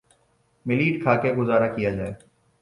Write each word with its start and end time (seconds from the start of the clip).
millet 0.65 1.01
کھا 1.03 1.15
کر 1.21 1.35
گزارہ 1.37 1.67
کیا 1.75 1.89
جائے 1.95 2.13